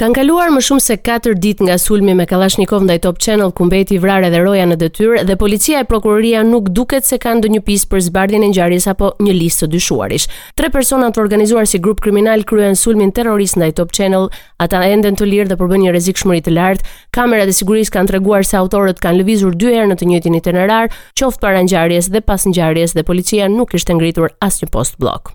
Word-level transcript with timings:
Kan 0.00 0.14
kaluar 0.16 0.48
më 0.48 0.62
shumë 0.64 0.80
se 0.80 0.94
4 0.96 1.34
ditë 1.44 1.66
nga 1.68 1.74
sulmi 1.76 2.14
me 2.16 2.24
Kalashnikov 2.24 2.86
ndaj 2.86 3.02
Top 3.04 3.18
Channel 3.20 3.50
ku 3.52 3.66
mbeti 3.68 3.98
vrarë 4.00 4.30
dhe 4.32 4.38
roja 4.40 4.64
në 4.64 4.78
detyrë 4.80 5.24
dhe 5.28 5.34
policia 5.36 5.82
e 5.82 5.84
prokuroria 5.90 6.40
nuk 6.40 6.70
duket 6.72 7.04
se 7.04 7.18
kanë 7.20 7.42
ndonjë 7.42 7.58
pistë 7.66 7.90
për 7.92 8.00
zbardhjen 8.06 8.46
e 8.46 8.46
ngjarjes 8.48 8.86
apo 8.94 9.10
një 9.20 9.34
listë 9.42 9.66
të 9.66 9.66
dyshuarish. 9.74 10.24
Tre 10.56 10.70
persona 10.72 11.10
të 11.12 11.20
organizuar 11.20 11.68
si 11.68 11.76
grup 11.84 12.00
kriminal 12.00 12.46
kryen 12.48 12.78
sulmin 12.80 13.12
terrorist 13.12 13.58
ndaj 13.60 13.74
Top 13.82 13.92
Channel, 13.92 14.30
ata 14.56 14.80
ende 14.88 15.10
të 15.20 15.28
lirë 15.28 15.50
dhe 15.52 15.58
përbën 15.60 15.84
një 15.84 15.92
rrezikshmëri 15.92 16.46
të 16.48 16.54
lartë. 16.56 16.86
Kamerat 17.20 17.52
e 17.52 17.58
sigurisë 17.60 17.92
kanë 17.98 18.14
treguar 18.14 18.48
se 18.48 18.56
autorët 18.56 19.02
kanë 19.04 19.20
lëvizur 19.20 19.52
dy 19.52 19.74
herë 19.76 19.90
në 19.92 19.98
të 20.00 20.08
njëjtin 20.14 20.40
itinerar, 20.40 20.88
qoftë 21.12 21.44
para 21.44 21.60
ngjarjes 21.68 22.08
dhe 22.08 22.24
pas 22.24 22.48
ngjarjes 22.48 22.96
dhe 22.96 23.04
policia 23.10 23.52
nuk 23.52 23.76
ishte 23.76 23.92
ngritur 24.00 24.32
asnjë 24.40 24.70
post 24.72 24.96
blok. 24.96 25.34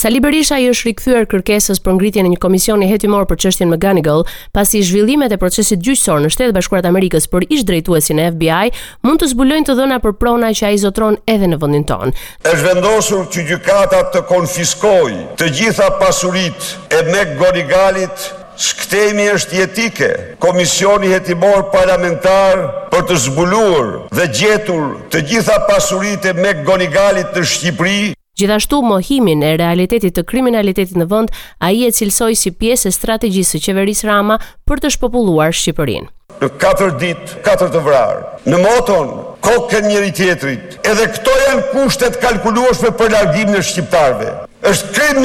Sali 0.00 0.18
Berisha 0.20 0.56
i 0.58 0.64
është 0.72 0.86
rikthyer 0.88 1.26
kërkesës 1.30 1.78
për 1.84 1.94
ngritjen 1.94 2.26
e 2.26 2.30
një 2.32 2.38
komisioni 2.42 2.86
hetimor 2.90 3.26
për 3.30 3.38
çështjen 3.44 3.68
McGonigal, 3.70 4.24
pasi 4.56 4.80
zhvillimet 4.82 5.32
e 5.32 5.38
procesit 5.38 5.82
gjyqësor 5.84 6.22
në 6.24 6.30
shtetë 6.32 6.54
bashkurat 6.56 6.88
Amerikës 6.88 7.28
për 7.30 7.44
ish 7.56 7.62
drejtuesin 7.68 8.18
e 8.24 8.30
FBI 8.34 8.72
mund 9.06 9.22
të 9.22 9.28
zbulojnë 9.34 9.68
të 9.68 9.76
dhëna 9.78 9.98
për 10.06 10.16
prona 10.22 10.50
që 10.58 10.66
ai 10.72 10.78
zotron 10.84 11.18
edhe 11.34 11.50
në 11.52 11.60
vendin 11.62 11.84
tonë. 11.92 12.14
Është 12.42 12.64
vendosur 12.66 13.26
që 13.36 13.44
gjykata 13.52 14.00
të 14.16 14.22
konfiskojë 14.32 15.20
të 15.42 15.50
gjitha 15.60 15.90
pasuritë 16.02 16.78
e 16.98 17.02
McGonigalit 17.12 18.30
Shkëtemi 18.62 19.24
është 19.32 19.54
jetike, 19.58 20.08
komisioni 20.44 21.08
hetimor 21.14 21.70
parlamentar 21.72 22.60
për 22.92 23.06
të 23.08 23.16
zbuluar 23.24 23.88
dhe 24.18 24.26
gjetur 24.40 24.90
të 25.12 25.22
gjitha 25.30 25.56
pasurit 25.70 26.28
e 26.28 26.34
me 26.36 26.52
gonigalit 26.66 27.32
në 27.34 27.46
Shqipëri, 27.48 28.12
Gjithashtu 28.42 28.80
mohimin 28.82 29.42
e 29.46 29.52
realitetit 29.60 30.16
të 30.18 30.24
kriminalitetit 30.30 30.98
në 30.98 31.06
vend, 31.10 31.30
ai 31.62 31.84
e 31.86 31.90
cilsoi 31.94 32.34
si 32.38 32.50
pjesë 32.62 32.90
e 32.90 32.94
strategjisë 32.96 33.52
së 33.58 33.62
qeverisë 33.68 34.08
Rama 34.10 34.38
për 34.68 34.82
të 34.82 34.90
shpopulluar 34.96 35.54
Shqipërinë. 35.54 36.08
Në 36.42 36.48
katër 36.58 36.94
ditë, 37.02 37.36
katër 37.46 37.70
të 37.76 37.82
vrarë, 37.86 38.22
në 38.50 38.62
moton, 38.64 39.12
kokën 39.46 39.86
njëri 39.92 40.10
tjetrit, 40.18 40.76
edhe 40.90 41.06
këto 41.16 41.36
janë 41.44 41.66
kushtet 41.74 42.18
kalkuluashme 42.24 42.90
për 42.98 43.14
largimin 43.14 43.60
e 43.60 43.62
shqiptarëve. 43.68 44.32
Është 44.72 44.92
krim 44.96 45.22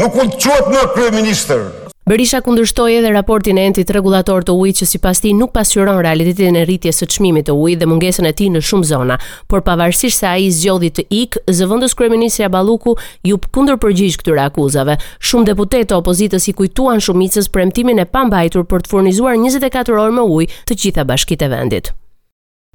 nuk 0.00 0.16
mund 0.16 0.32
të 0.36 0.40
quhet 0.44 0.72
më 0.72 0.82
krim 0.94 1.70
Berisha 2.08 2.38
kundërshtoi 2.40 2.94
edhe 2.96 3.10
raportin 3.12 3.58
e 3.60 3.64
entit 3.68 3.90
rregullator 3.92 4.44
të 4.48 4.54
ujit 4.56 4.78
që 4.80 4.86
sipas 4.88 5.18
tij 5.20 5.34
nuk 5.36 5.50
pasqyron 5.52 6.00
realitetin 6.02 6.56
e 6.56 6.62
rritjes 6.64 7.02
së 7.02 7.08
çmimit 7.16 7.50
të 7.50 7.52
ujit 7.60 7.82
dhe 7.82 7.88
mungesën 7.90 8.26
e 8.30 8.32
tij 8.38 8.48
në 8.54 8.62
shumë 8.70 8.88
zona, 8.88 9.18
por 9.46 9.60
pavarësisht 9.68 10.24
se 10.24 10.30
ai 10.30 10.48
zgjodhi 10.50 10.90
të 10.96 11.04
ikë, 11.18 11.44
zëvendës 11.60 11.94
kryeministja 12.00 12.48
Balluku 12.54 12.96
ju 13.28 13.36
kundërpërgjigj 13.52 14.16
këtyre 14.24 14.46
akuzave. 14.48 14.96
Shumë 15.20 15.52
deputetë 15.52 15.92
të 15.92 16.00
opozitës 16.00 16.48
i 16.48 16.56
kujtuan 16.62 17.04
shumicës 17.04 17.52
premtimin 17.52 18.00
e 18.00 18.08
pambajtur 18.16 18.64
për 18.64 18.88
të 18.88 18.94
furnizuar 18.96 19.36
24 19.44 20.00
orë 20.06 20.16
me 20.20 20.28
ujë 20.40 20.50
të 20.70 20.80
gjitha 20.82 21.04
bashkitë 21.12 21.50
e 21.50 21.56
vendit. 21.58 21.92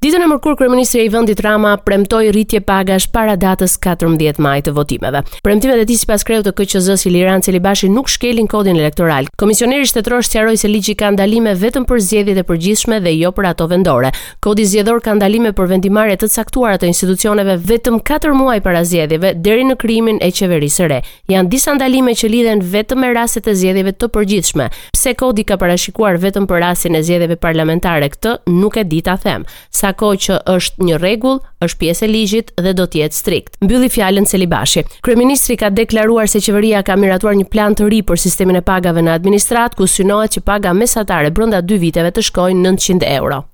Ditën 0.04 0.20
e 0.20 0.26
mërkurë 0.28 0.58
kryeministri 0.60 1.06
i 1.06 1.08
vendit 1.08 1.38
Rama 1.40 1.70
premtoi 1.80 2.26
rritje 2.28 2.58
pagash 2.68 3.06
para 3.08 3.32
datës 3.40 3.78
14 3.80 4.36
maj 4.44 4.58
të 4.66 4.74
votimeve. 4.76 5.22
Premtimet 5.40 5.78
e 5.80 5.86
tij 5.88 5.96
sipas 6.02 6.20
kreut 6.28 6.44
të 6.44 6.50
KQZ-s 6.58 7.06
Iliran 7.08 7.40
Celibashi 7.42 7.88
nuk 7.88 8.10
shkelin 8.12 8.44
kodin 8.52 8.76
elektoral. 8.76 9.24
Komisioneri 9.40 9.86
shtetëror 9.88 10.20
sqaroi 10.28 10.58
se 10.60 10.68
ligji 10.68 10.92
ka 11.00 11.08
ndalime 11.14 11.54
vetëm 11.56 11.86
për 11.88 12.02
zgjedhjet 12.10 12.40
e 12.42 12.44
përgjithshme 12.50 12.98
dhe 13.06 13.14
jo 13.16 13.30
për 13.38 13.48
ato 13.54 13.70
vendore. 13.72 14.10
Kodi 14.44 14.66
zgjedhor 14.68 15.00
ka 15.06 15.14
ndalime 15.16 15.54
për 15.56 15.72
vendimarrje 15.72 16.18
të 16.26 16.28
caktuara 16.36 16.76
të 16.76 16.90
institucioneve 16.92 17.56
vetëm 17.64 17.96
4 18.04 18.34
muaj 18.36 18.60
para 18.68 18.84
zgjedhjeve 18.84 19.32
deri 19.48 19.64
në 19.72 19.78
krijimin 19.80 20.20
e 20.20 20.28
qeverisë 20.30 20.76
së 20.82 20.90
re. 20.92 21.00
Jan 21.32 21.48
disa 21.48 21.72
ndalime 21.72 22.12
që 22.12 22.28
lidhen 22.34 22.60
vetëm 22.76 23.00
me 23.00 23.14
rastet 23.16 23.48
e 23.48 23.56
zgjedhjeve 23.56 23.96
të 23.96 24.12
përgjithshme. 24.12 24.68
Pse 24.92 25.14
kodi 25.16 25.48
ka 25.48 25.56
parashikuar 25.56 26.20
vetëm 26.20 26.44
për 26.50 26.62
rastin 26.68 27.00
e 27.00 27.04
zgjedhjeve 27.06 27.40
parlamentare, 27.40 28.12
këtë 28.12 28.36
nuk 28.60 28.76
e 28.76 28.84
di 28.84 29.00
ta 29.08 29.16
them. 29.24 29.48
Sa 29.70 29.85
ako 29.88 30.12
që 30.24 30.36
është 30.56 30.86
një 30.88 30.96
rregull 31.02 31.40
është 31.64 31.80
pjesë 31.82 32.06
e 32.06 32.10
ligjit 32.10 32.52
dhe 32.64 32.72
do 32.78 32.86
të 32.90 33.02
jetë 33.02 33.20
strikt 33.20 33.58
mbylli 33.64 33.90
fjalën 33.96 34.28
selibashi 34.28 34.84
kryeministri 35.06 35.58
ka 35.62 35.70
deklaruar 35.80 36.28
se 36.32 36.42
qeveria 36.46 36.82
ka 36.86 36.98
miratuar 37.00 37.38
një 37.38 37.48
plan 37.56 37.76
të 37.78 37.90
ri 37.92 38.02
për 38.08 38.22
sistemin 38.26 38.60
e 38.60 38.64
pagave 38.72 39.04
në 39.06 39.16
administratë 39.20 39.78
ku 39.80 39.88
synohet 39.96 40.36
që 40.38 40.44
paga 40.50 40.74
mesatare 40.82 41.30
brenda 41.32 41.62
2 41.64 41.82
viteve 41.86 42.12
të 42.16 42.26
shkojë 42.30 42.60
900 42.64 43.12
euro 43.20 43.44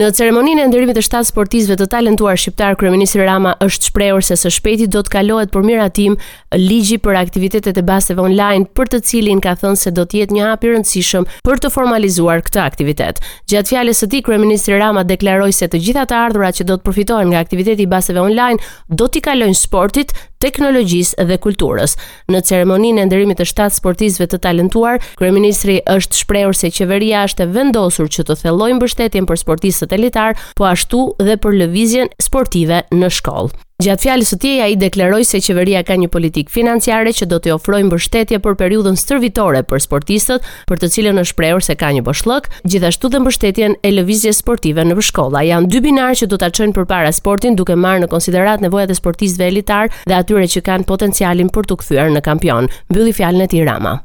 Në 0.00 0.06
ceremoninë 0.16 0.62
e 0.64 0.68
nderimit 0.70 0.96
të 0.96 1.02
shtatë 1.04 1.28
sportistëve 1.28 1.74
të 1.76 1.84
talentuar 1.92 2.38
shqiptar, 2.40 2.78
kryeminist 2.80 3.18
Rama 3.20 3.50
është 3.60 3.90
shprehur 3.90 4.24
se 4.24 4.38
së 4.40 4.48
shpejti 4.56 4.86
do 4.88 5.02
të 5.04 5.12
kalohet 5.12 5.50
për 5.52 5.66
miratim 5.68 6.14
ligji 6.56 6.96
për 7.04 7.18
aktivitetet 7.20 7.76
e 7.76 7.84
basave 7.84 8.24
online, 8.24 8.64
për 8.72 8.88
të 8.88 9.02
cilin 9.10 9.42
ka 9.44 9.52
thënë 9.60 9.82
se 9.82 9.92
do 9.92 10.06
të 10.08 10.22
jetë 10.22 10.38
një 10.38 10.46
hap 10.48 10.64
i 10.64 10.72
rëndësishëm 10.72 11.28
për 11.44 11.60
të 11.66 11.72
formalizuar 11.76 12.40
këtë 12.46 12.64
aktivitet. 12.64 13.20
Gjatë 13.52 13.74
fjalës 13.74 14.00
së 14.00 14.10
tij, 14.14 14.24
kryeminist 14.30 14.72
Rama 14.80 15.04
deklaroi 15.04 15.52
se 15.52 15.68
të 15.68 15.82
gjitha 15.84 16.06
të 16.08 16.22
ardhurat 16.24 16.56
që 16.62 16.70
do 16.72 16.80
të 16.80 16.88
përfitojnë 16.88 17.34
nga 17.34 17.44
aktiviteti 17.44 17.84
i 17.84 17.92
basave 17.92 18.24
online 18.24 18.64
do 18.88 19.12
t'i 19.12 19.20
kalojnë 19.28 19.60
sportit 19.60 20.16
teknologjisë 20.42 21.22
dhe 21.28 21.36
kulturës. 21.42 21.94
Në 22.34 22.40
ceremoninë 22.50 23.04
e 23.04 23.08
nderimit 23.08 23.38
të 23.40 23.46
shtatë 23.52 23.76
sportistëve 23.78 24.28
të 24.32 24.40
talentuar, 24.48 24.98
kryeministri 25.20 25.78
është 25.94 26.18
shprehur 26.24 26.58
se 26.58 26.72
qeveria 26.74 27.22
është 27.28 27.46
e 27.46 27.52
vendosur 27.54 28.10
që 28.16 28.26
të 28.28 28.38
thellojë 28.42 28.78
mbështetjen 28.80 29.28
për 29.30 29.40
sportistët 29.44 29.94
elitar, 29.98 30.34
po 30.58 30.66
ashtu 30.72 31.04
dhe 31.22 31.38
për 31.44 31.60
lëvizjen 31.62 32.10
sportive 32.26 32.82
në 32.98 33.12
shkollë. 33.20 33.54
Gjatë 33.82 34.04
fjalës 34.06 34.28
së 34.32 34.36
tij 34.42 34.58
ai 34.62 34.74
deklaroi 34.78 35.24
se 35.26 35.38
qeveria 35.42 35.80
ka 35.82 35.96
një 35.98 36.06
politikë 36.14 36.54
financiare 36.54 37.10
që 37.18 37.26
do 37.32 37.38
të 37.42 37.54
ofrojë 37.56 37.88
mbështetje 37.88 38.38
për 38.44 38.54
periudhën 38.60 38.98
stërvitore 39.00 39.64
për 39.66 39.82
sportistët, 39.84 40.46
për 40.70 40.82
të 40.82 40.90
cilën 40.94 41.18
është 41.22 41.30
shprehur 41.32 41.66
se 41.66 41.74
ka 41.80 41.88
një 41.96 42.04
boshllok, 42.06 42.46
gjithashtu 42.62 43.10
dhe 43.14 43.22
mbështetjen 43.24 43.74
e 43.82 43.92
lëvizjes 43.96 44.38
sportive 44.44 44.86
në 44.86 44.98
shkolla. 45.08 45.42
Janë 45.48 45.72
dy 45.74 45.82
binar 45.88 46.14
që 46.20 46.30
do 46.30 46.38
ta 46.38 46.52
çojnë 46.54 46.76
përpara 46.78 47.10
sportin 47.18 47.58
duke 47.58 47.74
marrë 47.86 48.04
në 48.04 48.10
konsiderat 48.14 48.62
nevojat 48.62 48.94
e 48.94 49.00
sportistëve 49.00 49.50
elitar 49.50 49.90
dhe 50.06 50.18
atyre 50.22 50.46
që 50.54 50.64
kanë 50.68 50.88
potencialin 50.92 51.50
për 51.50 51.72
të 51.72 51.80
kthyer 51.82 52.14
në 52.14 52.24
kampion. 52.30 52.70
Mbylli 52.94 53.18
fjalën 53.18 53.46
e 53.48 53.50
tij 53.52 53.66
Rama. 53.66 53.98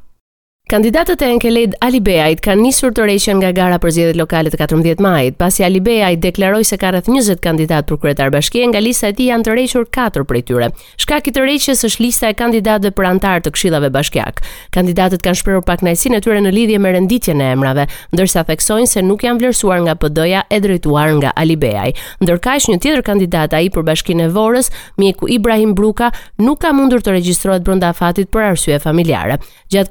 Kandidatët 0.68 1.22
e 1.24 1.28
Enkelejt 1.32 1.76
Alibeajt 1.80 2.42
kanë 2.44 2.60
nisur 2.66 2.92
të 2.92 3.06
reqen 3.08 3.38
nga 3.40 3.54
gara 3.56 3.78
për 3.80 3.94
zjedit 3.96 4.18
lokale 4.20 4.52
të 4.52 4.58
14 4.60 5.00
majit, 5.00 5.36
pasi 5.40 5.64
Alibejajt 5.64 6.20
deklaroi 6.20 6.66
se 6.68 6.76
ka 6.82 6.90
rreth 6.92 7.08
20 7.08 7.40
kandidat 7.40 7.86
për 7.88 8.02
kryetar 8.04 8.34
bashkie, 8.34 8.66
nga 8.68 8.82
lista 8.84 9.08
e 9.08 9.16
tij 9.16 9.30
janë 9.32 9.46
të 9.48 9.54
rrequr 9.54 9.86
4 9.96 10.26
prej 10.28 10.42
tyre. 10.50 10.68
Shkaki 11.00 11.32
të 11.32 11.46
rreqjes 11.46 11.86
është 11.88 12.04
lista 12.04 12.32
e 12.34 12.36
kandidatëve 12.42 12.92
për 12.98 13.08
anëtar 13.14 13.46
të 13.46 13.54
këshillave 13.56 13.92
bashkiak. 13.96 14.42
Kandidatët 14.76 15.24
kanë 15.24 15.40
shprehur 15.40 15.64
paknajsinë 15.70 16.20
e 16.20 16.26
tyre 16.28 16.42
në 16.44 16.52
lidhje 16.58 16.82
me 16.84 16.92
renditjen 16.98 17.40
e 17.40 17.48
emrave, 17.56 17.88
ndërsa 18.12 18.44
theksojnë 18.52 18.92
se 18.92 19.06
nuk 19.08 19.24
janë 19.24 19.46
vlerësuar 19.46 19.86
nga 19.88 19.96
PD-ja 20.04 20.44
e 20.52 20.60
drejtuar 20.68 21.14
nga 21.22 21.32
Alibejaj. 21.46 21.96
Ndërkaq 22.26 22.68
një 22.74 22.78
tjetër 22.84 23.08
kandidat 23.08 23.56
ai 23.56 23.72
për 23.72 23.88
bashkinë 23.94 24.28
e 24.28 24.36
Vorës, 24.36 24.68
mjeku 25.00 25.32
Ibrahim 25.32 25.72
Bruka, 25.80 26.12
nuk 26.44 26.60
ka 26.68 26.76
mundur 26.76 27.00
të 27.08 27.16
regjistrohet 27.22 27.64
brenda 27.64 27.96
afatit 27.96 28.28
për 28.36 28.50
arsye 28.52 28.84
familjare. 28.84 29.40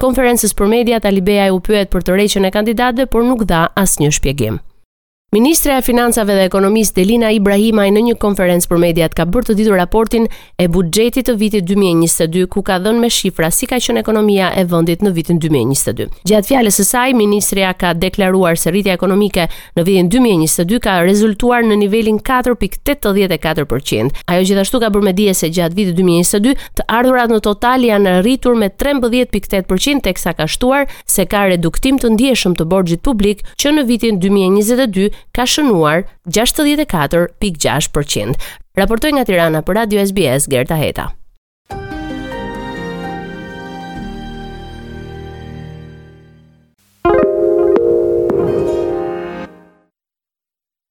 konferencës 0.05 0.53
për 0.67 0.71
media, 0.73 0.99
Talibeja 1.03 1.53
u 1.57 1.61
pyet 1.67 1.93
për 1.93 2.03
të 2.03 2.43
e 2.47 2.51
kandidatëve, 2.51 3.07
por 3.17 3.23
nuk 3.33 3.47
dha 3.47 3.65
asnjë 3.77 4.11
shpjegim. 4.19 4.59
Ministre 5.37 5.73
e 5.77 5.81
Financave 5.85 6.33
dhe 6.33 6.45
Ekonomisë 6.49 6.93
Delina 6.97 7.29
Ibrahimaj 7.29 7.91
në 7.93 8.01
një 8.07 8.15
konferencë 8.25 8.67
për 8.71 8.79
mediat 8.81 9.13
ka 9.19 9.25
bërë 9.29 9.47
të 9.51 9.55
ditur 9.59 9.75
raportin 9.77 10.25
e 10.57 10.65
buxhetit 10.73 11.27
të 11.29 11.35
vitit 11.37 11.61
2022 11.69 12.47
ku 12.55 12.61
ka 12.65 12.77
dhënë 12.81 13.01
me 13.03 13.09
shifra 13.13 13.51
si 13.53 13.69
ka 13.69 13.77
qenë 13.85 14.01
ekonomia 14.01 14.49
e 14.57 14.63
vendit 14.71 15.05
në 15.05 15.13
vitin 15.17 15.37
2022. 15.43 16.07
Gjatë 16.31 16.49
fjalës 16.51 16.77
së 16.81 16.85
saj, 16.89 17.13
ministrja 17.19 17.73
ka 17.77 17.91
deklaruar 18.01 18.57
se 18.57 18.71
rritja 18.73 18.93
ekonomike 18.97 19.45
në 19.77 19.83
vitin 19.91 20.09
2022 20.15 20.79
ka 20.87 20.95
rezultuar 21.05 21.61
në 21.69 21.75
nivelin 21.83 22.19
4.84%. 22.25 24.13
Ajo 24.33 24.41
gjithashtu 24.49 24.77
ka 24.81 24.89
bërë 24.97 25.07
me 25.11 25.13
dije 25.21 25.35
se 25.37 25.51
gjatë 25.53 25.75
vitit 25.83 25.95
2022 26.01 26.57
të 26.81 26.83
ardhurat 26.97 27.29
në 27.37 27.41
total 27.45 27.85
janë 27.91 28.17
rritur 28.25 28.55
me 28.57 28.71
13.8% 28.73 30.01
teksa 30.09 30.33
ka 30.41 30.47
shtuar 30.49 30.89
se 31.05 31.29
ka 31.29 31.45
reduktim 31.53 32.01
të 32.01 32.15
ndjeshëm 32.17 32.57
të 32.57 32.65
borxhit 32.73 33.05
publik 33.05 33.45
që 33.61 33.77
në 33.77 33.85
vitin 33.93 34.17
2022 34.25 35.26
Ka 35.35 35.43
shënuar 35.49 36.05
64.6%. 36.29 38.37
Raportoj 38.83 39.13
nga 39.17 39.25
Tirana 39.29 39.61
për 39.65 39.75
Radio 39.83 39.99
SBS 40.07 40.43
Gerta 40.59 40.77
Heta. 40.85 41.07